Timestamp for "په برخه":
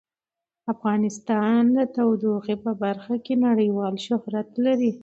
2.65-3.15